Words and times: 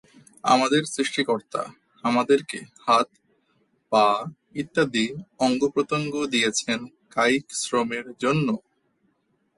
আমাদের 0.43 0.81
সৃষ্টিকর্তা 0.85 1.61
আমাদেরকে 2.03 2.59
হাত, 2.85 3.07
পা 3.91 4.05
ইত্যাদি 4.55 5.05
অঙ্গ-প্রত্যঙ্গ 5.39 6.13
দিয়েছেন 6.25 6.79
কায়িক 7.09 7.45
শ্রমের 7.55 8.05
জন্য। 8.19 8.47